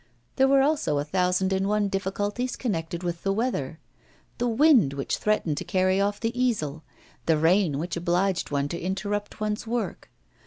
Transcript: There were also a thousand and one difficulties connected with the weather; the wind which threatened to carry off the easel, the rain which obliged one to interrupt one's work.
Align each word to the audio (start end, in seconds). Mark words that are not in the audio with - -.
There 0.37 0.47
were 0.47 0.63
also 0.63 0.97
a 0.97 1.03
thousand 1.05 1.53
and 1.53 1.67
one 1.69 1.87
difficulties 1.87 2.55
connected 2.55 3.03
with 3.03 3.21
the 3.21 3.31
weather; 3.31 3.77
the 4.39 4.47
wind 4.47 4.93
which 4.93 5.17
threatened 5.17 5.57
to 5.57 5.63
carry 5.63 6.01
off 6.01 6.19
the 6.19 6.33
easel, 6.35 6.81
the 7.27 7.37
rain 7.37 7.77
which 7.77 7.95
obliged 7.95 8.49
one 8.49 8.67
to 8.69 8.79
interrupt 8.79 9.39
one's 9.39 9.67
work. 9.67 10.09